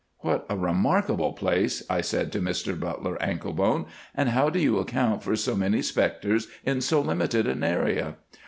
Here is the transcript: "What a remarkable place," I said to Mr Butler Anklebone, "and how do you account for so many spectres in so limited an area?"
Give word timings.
"What 0.21 0.47
a 0.49 0.57
remarkable 0.57 1.33
place," 1.33 1.83
I 1.87 2.01
said 2.01 2.31
to 2.31 2.39
Mr 2.39 2.73
Butler 2.79 3.21
Anklebone, 3.21 3.85
"and 4.15 4.29
how 4.29 4.49
do 4.49 4.57
you 4.57 4.79
account 4.79 5.21
for 5.21 5.35
so 5.35 5.55
many 5.55 5.83
spectres 5.83 6.47
in 6.65 6.81
so 6.81 7.01
limited 7.01 7.45
an 7.47 7.63
area?" 7.63 8.15